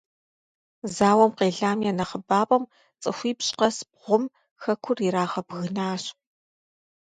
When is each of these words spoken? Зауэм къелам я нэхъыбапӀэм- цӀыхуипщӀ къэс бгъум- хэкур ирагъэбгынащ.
Зауэм 0.95 1.31
къелам 1.37 1.77
я 1.89 1.91
нэхъыбапӀэм- 1.97 2.63
цӀыхуипщӀ 3.01 3.51
къэс 3.59 3.77
бгъум- 3.89 4.23
хэкур 4.61 4.97
ирагъэбгынащ. 5.05 6.03